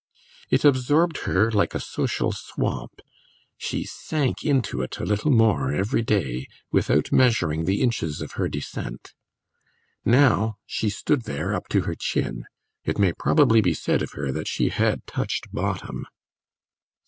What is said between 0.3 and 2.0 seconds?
It absorbed her like a